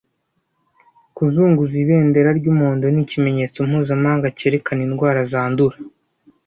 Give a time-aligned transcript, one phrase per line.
[1.15, 5.77] Kuzunguza ibendera ry'umuhondo ni ikimenyetso mpuzamahanga cyerekana indwara zandura